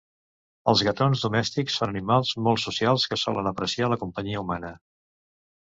Els 0.71 0.79
gatons 0.87 1.25
domèstics 1.25 1.75
són 1.81 1.93
animals 1.93 2.33
molt 2.47 2.63
socials 2.63 3.07
que 3.13 3.21
solen 3.27 3.53
apreciar 3.53 3.93
la 3.95 4.01
companyia 4.07 4.43
humana. 4.47 4.77